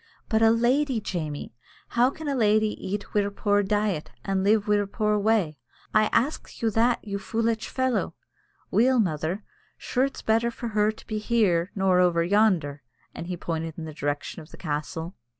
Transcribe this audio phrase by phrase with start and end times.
[0.29, 1.53] "But a lady, Jamie!
[1.89, 5.59] How can a lady eat we'er poor diet, and live in we'er poor way?
[5.93, 8.15] I ax you that, you foolitch fellow?"
[8.71, 9.43] "Weel, mother,
[9.77, 12.81] sure it's better for her to be here nor over yonder,"
[13.13, 15.13] and he pointed in the direction of the castle.